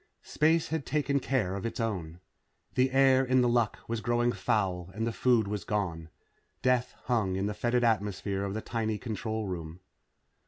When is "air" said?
2.89-3.23